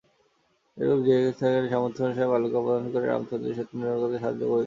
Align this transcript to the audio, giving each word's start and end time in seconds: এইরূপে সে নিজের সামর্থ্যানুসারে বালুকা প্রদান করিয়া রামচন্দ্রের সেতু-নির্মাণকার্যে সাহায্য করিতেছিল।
এইরূপে 0.77 1.03
সে 1.29 1.45
নিজের 1.45 1.71
সামর্থ্যানুসারে 1.71 2.31
বালুকা 2.31 2.59
প্রদান 2.63 2.85
করিয়া 2.93 3.09
রামচন্দ্রের 3.09 3.55
সেতু-নির্মাণকার্যে 3.57 4.19
সাহায্য 4.19 4.41
করিতেছিল। 4.41 4.59